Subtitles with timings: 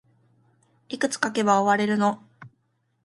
[0.89, 2.23] いくつ書けば終われるの